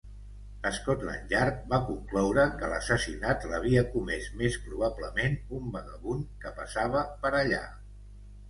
Scotland 0.77 1.33
Yard 1.33 1.59
va 1.73 1.79
concloure 1.89 2.45
que 2.61 2.71
l'assassinat 2.71 3.45
l'havia 3.51 3.83
comés 3.91 4.31
més 4.41 4.57
probablement 4.65 5.39
un 5.59 5.69
vagabund 5.77 6.33
que 6.47 6.57
passava 6.63 7.05
per 7.27 7.37
allà. 7.43 7.63